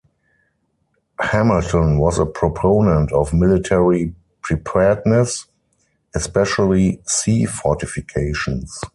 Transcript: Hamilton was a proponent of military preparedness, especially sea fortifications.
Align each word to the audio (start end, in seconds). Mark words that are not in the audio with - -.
Hamilton 1.19 1.99
was 1.99 2.17
a 2.17 2.25
proponent 2.25 3.11
of 3.11 3.31
military 3.35 4.15
preparedness, 4.41 5.45
especially 6.15 6.99
sea 7.05 7.45
fortifications. 7.45 8.81